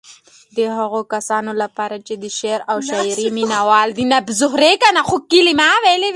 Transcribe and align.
د 0.57 0.59
هغو 0.77 1.01
کسانو 1.13 1.51
لپاره 1.63 1.97
چې 2.07 2.13
د 2.23 2.25
شعر 2.37 2.61
او 2.71 2.77
شاعرۍ 2.89 3.25
مينوال 3.37 3.89
دي. 3.97 4.03